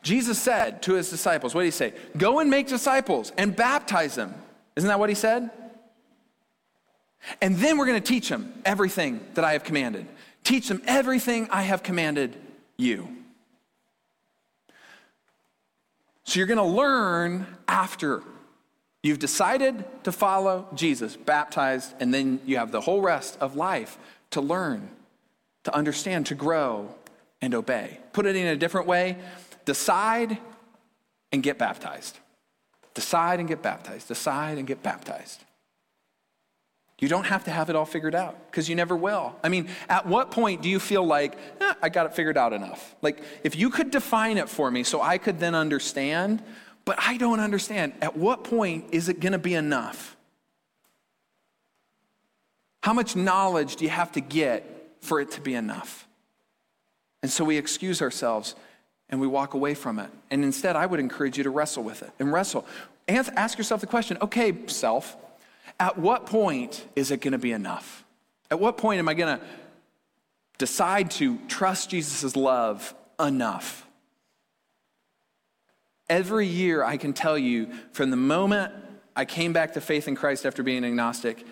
[0.00, 1.92] Jesus said to his disciples, what did he say?
[2.16, 4.34] Go and make disciples and baptize them.
[4.74, 5.50] Isn't that what he said?
[7.42, 10.06] And then we're going to teach them everything that I have commanded.
[10.44, 12.34] Teach them everything I have commanded
[12.78, 13.06] you.
[16.24, 18.22] So you're going to learn after
[19.02, 23.98] you've decided to follow Jesus, baptized, and then you have the whole rest of life
[24.30, 24.88] to learn,
[25.64, 26.94] to understand, to grow,
[27.40, 27.98] and obey.
[28.12, 29.18] Put it in a different way
[29.64, 30.38] decide
[31.32, 32.18] and get baptized.
[32.92, 34.08] Decide and get baptized.
[34.08, 35.42] Decide and get baptized.
[37.00, 39.34] You don't have to have it all figured out because you never will.
[39.42, 42.52] I mean, at what point do you feel like, eh, I got it figured out
[42.52, 42.94] enough?
[43.02, 46.42] Like, if you could define it for me so I could then understand,
[46.84, 50.16] but I don't understand, at what point is it going to be enough?
[52.82, 54.73] How much knowledge do you have to get
[55.04, 56.08] for it to be enough?
[57.22, 58.54] And so we excuse ourselves
[59.08, 60.10] and we walk away from it.
[60.30, 62.66] And instead, I would encourage you to wrestle with it and wrestle.
[63.08, 65.16] Ask yourself the question okay, self,
[65.78, 68.04] at what point is it going to be enough?
[68.50, 69.44] At what point am I going to
[70.58, 73.86] decide to trust Jesus' love enough?
[76.08, 78.72] Every year, I can tell you from the moment
[79.16, 81.44] I came back to faith in Christ after being agnostic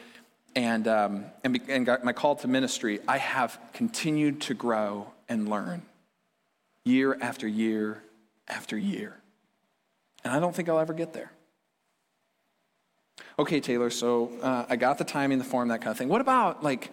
[0.55, 5.83] and, um, and, and my call to ministry, I have continued to grow and learn
[6.85, 8.03] year after year
[8.49, 9.17] after year.
[10.25, 11.33] And I don't think I'll ever get there.
[13.39, 16.09] Okay, Taylor, so uh, I got the timing, the form, that kind of thing.
[16.09, 16.91] What about like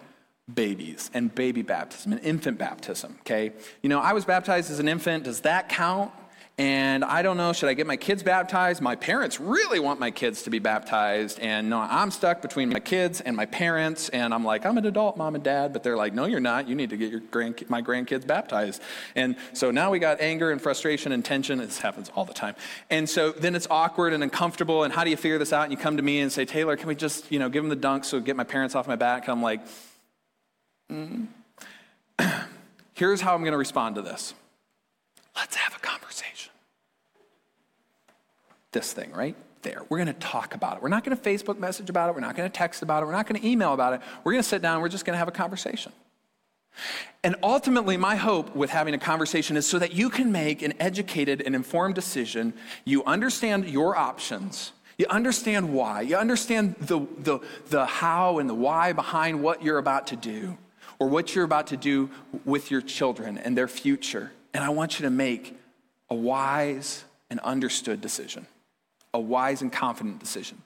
[0.52, 3.16] babies and baby baptism and infant baptism?
[3.20, 5.24] Okay, you know, I was baptized as an infant.
[5.24, 6.12] Does that count?
[6.60, 8.82] And I don't know, should I get my kids baptized?
[8.82, 11.40] My parents really want my kids to be baptized.
[11.40, 14.10] And no, I'm stuck between my kids and my parents.
[14.10, 15.72] And I'm like, I'm an adult, mom and dad.
[15.72, 16.68] But they're like, no, you're not.
[16.68, 18.82] You need to get your grand, my grandkids baptized.
[19.16, 21.60] And so now we got anger and frustration and tension.
[21.60, 22.54] This happens all the time.
[22.90, 24.84] And so then it's awkward and uncomfortable.
[24.84, 25.62] And how do you figure this out?
[25.62, 27.70] And you come to me and say, Taylor, can we just, you know, give them
[27.70, 29.22] the dunk so get my parents off my back?
[29.22, 29.62] And I'm like,
[30.92, 31.26] mm.
[32.92, 34.34] here's how I'm going to respond to this.
[35.34, 36.00] Let's have a conversation
[38.72, 39.82] this thing right there.
[39.88, 40.82] We're going to talk about it.
[40.82, 42.14] We're not going to Facebook message about it.
[42.14, 43.06] We're not going to text about it.
[43.06, 44.00] We're not going to email about it.
[44.24, 44.80] We're going to sit down.
[44.80, 45.92] We're just going to have a conversation.
[47.22, 50.72] And ultimately, my hope with having a conversation is so that you can make an
[50.80, 52.54] educated and informed decision.
[52.84, 54.72] You understand your options.
[54.96, 56.02] You understand why.
[56.02, 60.56] You understand the, the, the how and the why behind what you're about to do
[60.98, 62.10] or what you're about to do
[62.44, 64.32] with your children and their future.
[64.54, 65.58] And I want you to make
[66.08, 68.46] a wise and understood decision
[69.12, 70.62] a wise and confident decision.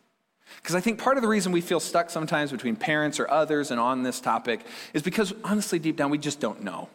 [0.56, 3.70] Because I think part of the reason we feel stuck sometimes between parents or others
[3.70, 4.60] and on this topic
[4.92, 6.88] is because honestly, deep down, we just don't know.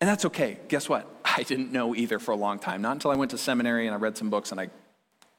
[0.00, 0.58] And that's okay.
[0.68, 1.08] Guess what?
[1.24, 2.82] I didn't know either for a long time.
[2.82, 4.68] Not until I went to seminary and I read some books and I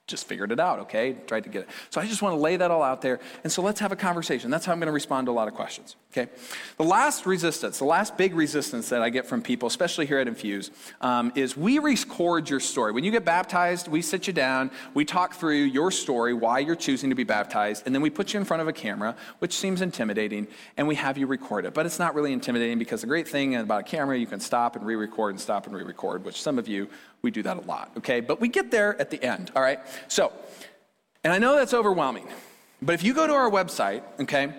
[0.05, 1.13] just figured it out, okay?
[1.27, 1.69] Tried to get it.
[1.89, 3.21] So I just want to lay that all out there.
[3.45, 4.51] And so let's have a conversation.
[4.51, 6.29] That's how I'm going to respond to a lot of questions, okay?
[6.75, 10.27] The last resistance, the last big resistance that I get from people, especially here at
[10.27, 12.91] Infuse, um, is we record your story.
[12.91, 16.75] When you get baptized, we sit you down, we talk through your story, why you're
[16.75, 19.55] choosing to be baptized, and then we put you in front of a camera, which
[19.55, 21.73] seems intimidating, and we have you record it.
[21.73, 24.75] But it's not really intimidating because the great thing about a camera, you can stop
[24.75, 26.89] and re record and stop and re record, which some of you
[27.23, 28.19] we do that a lot, okay?
[28.19, 29.79] But we get there at the end, all right?
[30.09, 30.31] So,
[31.23, 32.27] and I know that's overwhelming,
[32.81, 34.53] but if you go to our website, okay,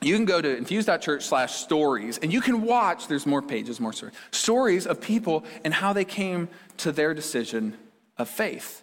[0.00, 3.92] you can go to infuse.church slash stories and you can watch, there's more pages, more
[3.92, 7.76] stories, stories of people and how they came to their decision
[8.16, 8.82] of faith.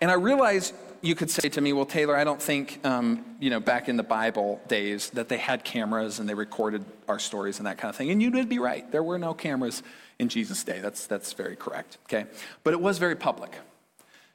[0.00, 3.50] And I realize you could say to me, well, Taylor, I don't think, um, you
[3.50, 7.58] know, back in the Bible days that they had cameras and they recorded our stories
[7.58, 8.10] and that kind of thing.
[8.10, 8.90] And you would be right.
[8.90, 9.82] There were no cameras
[10.18, 10.80] in Jesus' day.
[10.80, 12.26] That's, that's very correct, okay?
[12.64, 13.52] But it was very public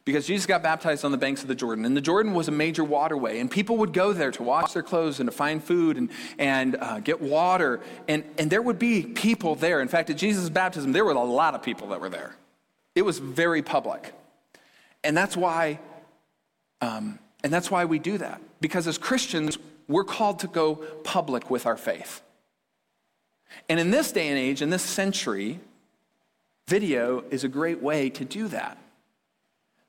[0.04, 1.86] because Jesus got baptized on the banks of the Jordan.
[1.86, 4.84] And the Jordan was a major waterway, and people would go there to wash their
[4.84, 7.82] clothes and to find food and, and uh, get water.
[8.08, 9.82] And, and there would be people there.
[9.82, 12.36] In fact, at Jesus' baptism, there were a lot of people that were there.
[12.96, 14.14] It was very public.
[15.04, 15.80] And that's why,
[16.82, 18.42] um, and that's why we do that.
[18.60, 22.22] Because as Christians, we're called to go public with our faith.
[23.70, 25.60] And in this day and age, in this century,
[26.72, 28.78] Video is a great way to do that.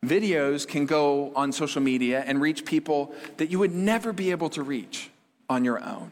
[0.05, 4.51] Videos can go on social media and reach people that you would never be able
[4.51, 5.09] to reach
[5.49, 6.11] on your own.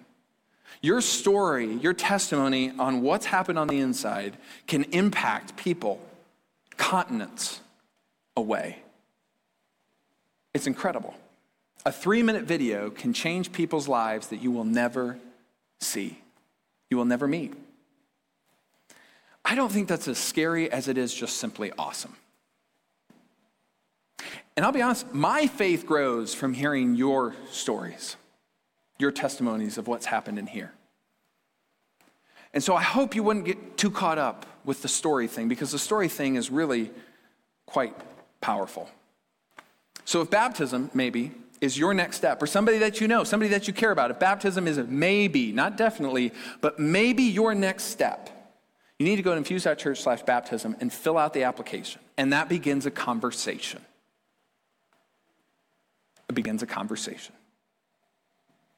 [0.81, 4.37] Your story, your testimony on what's happened on the inside
[4.69, 6.01] can impact people
[6.77, 7.61] continents
[8.37, 8.79] away.
[10.55, 11.15] It's incredible.
[11.87, 15.19] A three minute video can change people's lives that you will never
[15.81, 16.19] see,
[16.91, 17.55] you will never meet.
[19.45, 22.15] I don't think that's as scary as it is just simply awesome.
[24.57, 28.17] And I'll be honest, my faith grows from hearing your stories,
[28.99, 30.73] your testimonies of what's happened in here.
[32.53, 35.71] And so I hope you wouldn't get too caught up with the story thing because
[35.71, 36.91] the story thing is really
[37.65, 37.95] quite
[38.41, 38.91] powerful.
[40.11, 41.31] So if baptism, maybe,
[41.61, 44.19] is your next step, or somebody that you know, somebody that you care about, if
[44.19, 48.29] baptism is maybe, not definitely, but maybe your next step,
[48.99, 52.01] you need to go to infuse.church slash baptism and fill out the application.
[52.17, 53.83] And that begins a conversation.
[56.29, 57.37] It begins a conversation.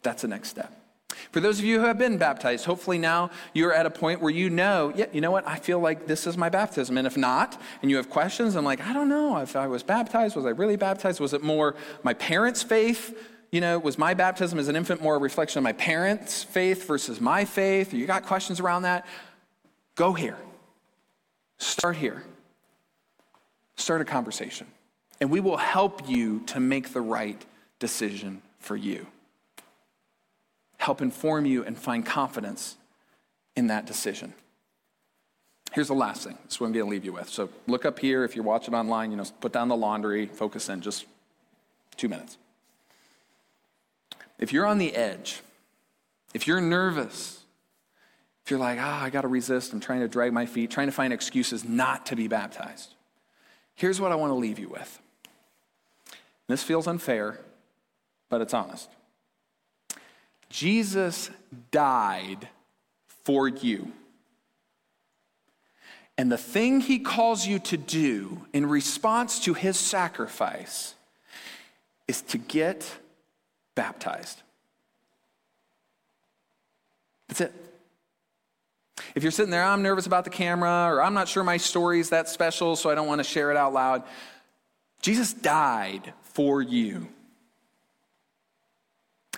[0.03, 0.82] That's the next step.
[1.31, 4.31] For those of you who have been baptized, hopefully now you're at a point where
[4.31, 6.99] you know, yeah, you know what, I feel like this is my baptism.
[6.99, 9.83] And if not, and you have questions, I'm like, I don't know if I was
[9.83, 11.21] baptized, was I really baptized?
[11.21, 13.17] Was it more my parents' faith?
[13.51, 16.87] You know, was my baptism as an infant more a reflection of my parents' faith
[16.87, 17.93] versus my faith?
[17.93, 19.07] You got questions around that?
[19.95, 20.39] Go here.
[21.59, 22.23] Start here.
[23.77, 24.67] Start a conversation.
[25.21, 27.45] And we will help you to make the right
[27.79, 29.07] decision for you
[30.83, 32.77] help inform you and find confidence
[33.55, 34.35] in that decision.
[35.73, 36.37] Here's the last thing.
[36.45, 37.29] This is what I'm going to leave you with.
[37.29, 38.25] So look up here.
[38.25, 41.07] If you're watching online, you know, put down the laundry, focus in just
[41.97, 42.37] two minutes.
[44.41, 45.41] If you're on the edge,
[46.35, 47.45] if you're nervous,
[48.45, 50.73] if you're like, ah, oh, I got to resist, I'm trying to drag my feet,
[50.73, 52.95] trying to find excuses not to be baptized,
[53.77, 55.01] here's what I want to leave you with.
[56.49, 57.39] This feels unfair,
[58.29, 58.91] but it's honest.
[60.53, 61.31] Jesus
[61.71, 62.47] died
[63.25, 63.91] for you.
[66.19, 70.95] And the thing he calls you to do in response to his sacrifice
[72.07, 72.99] is to get
[73.75, 74.43] baptized.
[77.29, 77.55] That's it.
[79.15, 81.99] If you're sitting there, I'm nervous about the camera, or I'm not sure my story
[81.99, 84.03] is that special, so I don't want to share it out loud.
[85.01, 87.09] Jesus died for you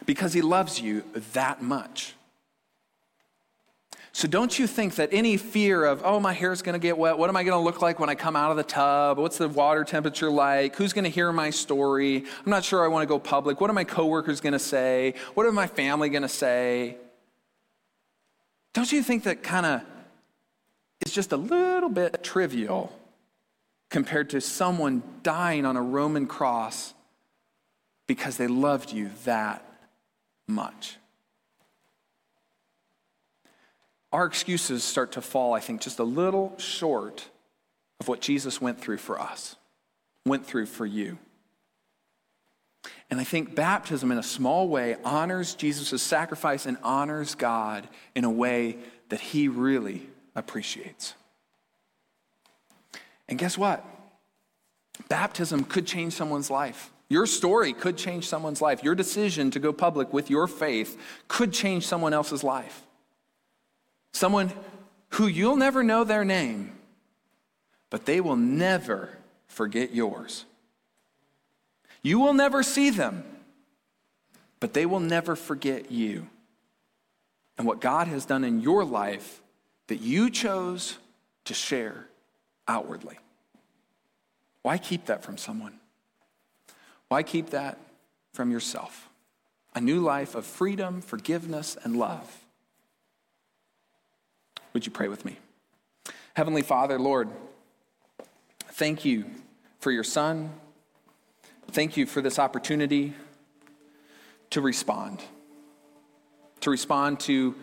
[0.07, 2.15] because he loves you that much.
[4.13, 6.97] So don't you think that any fear of, oh, my hair is going to get
[6.97, 7.19] wet.
[7.19, 9.19] What am I to look like when I come out of the tub?
[9.19, 10.77] What's the water temperature like?
[10.77, 12.19] Who's to hear my story?
[12.19, 13.61] I'm not sure I want to go public.
[13.61, 15.15] What are my coworkers to say?
[15.35, 16.97] What are my family to say?
[18.73, 19.83] Don't you think that kind of
[21.05, 22.97] is just a little bit trivial
[23.91, 26.95] compared to someone dying on a Roman cross
[28.07, 29.64] because they loved you that
[30.47, 30.97] much.
[34.13, 37.29] Our excuses start to fall, I think, just a little short
[38.01, 39.57] of what Jesus went through for us,
[40.25, 41.19] went through for you.
[43.11, 48.25] And I think baptism, in a small way, honors Jesus' sacrifice and honors God in
[48.25, 48.79] a way
[49.09, 51.15] that he really appreciates.
[53.29, 53.85] And guess what?
[55.09, 56.93] Baptism could change someone's life.
[57.09, 58.83] Your story could change someone's life.
[58.83, 60.99] Your decision to go public with your faith
[61.29, 62.83] could change someone else's life.
[64.13, 64.53] Someone
[65.11, 66.73] who you'll never know their name,
[67.91, 69.11] but they will never
[69.47, 70.45] forget yours.
[72.03, 73.25] You will never see them,
[74.61, 76.27] but they will never forget you.
[77.57, 79.43] And what God has done in your life
[79.87, 80.99] that you chose
[81.45, 82.09] to share
[82.67, 83.19] outwardly.
[84.63, 85.79] Why keep that from someone?
[87.15, 87.79] Why keep that
[88.33, 89.09] from yourself?
[89.73, 92.45] A new life of freedom, forgiveness, and love.
[94.73, 95.39] Would you pray with me?
[96.35, 97.29] Heavenly Father, Lord,
[98.73, 99.27] thank you
[99.79, 100.51] for your Son.
[101.71, 103.15] Thank you for this opportunity
[104.51, 105.23] to respond,
[106.63, 107.55] to respond to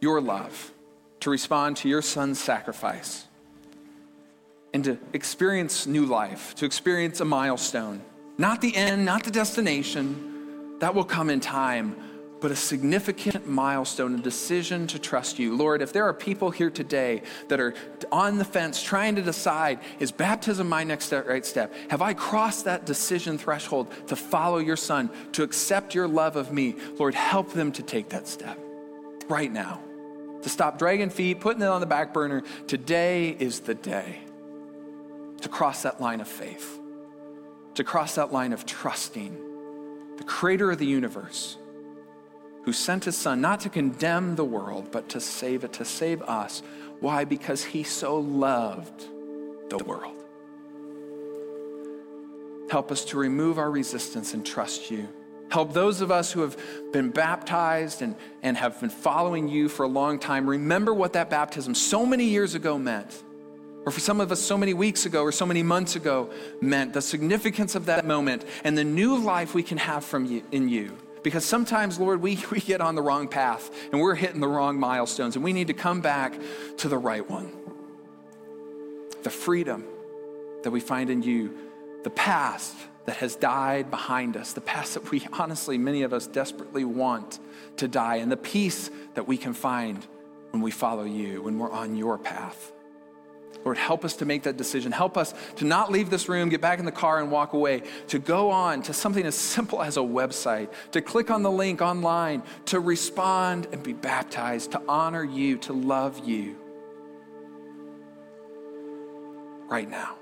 [0.00, 0.72] your love,
[1.20, 3.26] to respond to your Son's sacrifice,
[4.74, 8.02] and to experience new life, to experience a milestone
[8.38, 10.78] not the end, not the destination.
[10.78, 11.96] That will come in time,
[12.40, 15.56] but a significant milestone, a decision to trust you.
[15.56, 17.74] Lord, if there are people here today that are
[18.12, 21.74] on the fence trying to decide, is baptism my next right step?
[21.90, 26.52] Have I crossed that decision threshold to follow your son, to accept your love of
[26.52, 26.76] me?
[26.96, 28.56] Lord, help them to take that step
[29.28, 29.80] right now,
[30.42, 32.44] to stop dragging feet, putting it on the back burner.
[32.68, 34.20] Today is the day
[35.40, 36.77] to cross that line of faith
[37.78, 39.38] to cross that line of trusting
[40.16, 41.56] the creator of the universe
[42.64, 46.20] who sent his son not to condemn the world, but to save it, to save
[46.22, 46.60] us.
[46.98, 47.24] Why?
[47.24, 49.04] Because he so loved
[49.70, 50.16] the world.
[52.68, 55.06] Help us to remove our resistance and trust you.
[55.48, 56.58] Help those of us who have
[56.92, 61.30] been baptized and, and have been following you for a long time remember what that
[61.30, 63.22] baptism so many years ago meant
[63.88, 66.28] or for some of us so many weeks ago or so many months ago
[66.60, 70.42] meant the significance of that moment and the new life we can have from you
[70.52, 74.42] in you Because sometimes, Lord, we, we get on the wrong path and we're hitting
[74.42, 76.34] the wrong milestones, and we need to come back
[76.76, 77.50] to the right one.
[79.22, 79.86] The freedom
[80.64, 81.56] that we find in you,
[82.04, 82.76] the past
[83.06, 87.38] that has died behind us, the past that we honestly, many of us desperately want
[87.78, 90.06] to die, and the peace that we can find
[90.50, 92.70] when we follow you, when we're on your path.
[93.64, 94.92] Lord, help us to make that decision.
[94.92, 97.82] Help us to not leave this room, get back in the car, and walk away,
[98.08, 101.82] to go on to something as simple as a website, to click on the link
[101.82, 106.56] online, to respond and be baptized, to honor you, to love you
[109.68, 110.16] right now.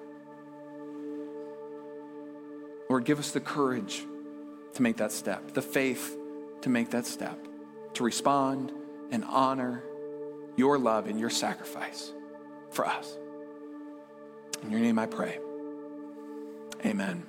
[2.88, 4.04] Lord, give us the courage
[4.74, 6.16] to make that step, the faith
[6.62, 7.38] to make that step,
[7.94, 8.72] to respond
[9.10, 9.84] and honor
[10.56, 12.12] your love and your sacrifice
[12.76, 13.16] for us.
[14.62, 15.38] In your name I pray.
[16.84, 17.26] Amen.